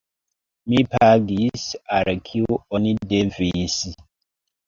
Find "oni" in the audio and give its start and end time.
2.79-2.93